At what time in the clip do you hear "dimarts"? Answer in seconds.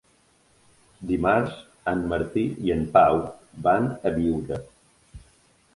1.11-1.59